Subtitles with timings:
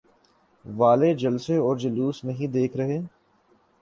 [0.65, 2.99] والے جلسے اور جلوس نہیں دیکھ رہے؟